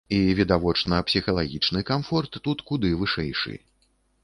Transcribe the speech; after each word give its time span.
І, 0.15 0.17
відавочна, 0.37 1.01
псіхалагічны 1.09 1.85
камфорт 1.91 2.41
тут 2.49 2.67
куды 2.73 2.93
вышэйшы. 3.05 3.57